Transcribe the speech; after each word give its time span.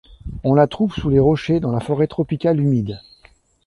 On 0.43 0.55
la 0.55 0.65
trouve 0.65 0.95
sous 0.95 1.09
les 1.11 1.19
rochers 1.19 1.59
dans 1.59 1.69
la 1.71 1.79
forêt 1.79 2.07
tropicale 2.07 2.59
humide. 2.59 3.01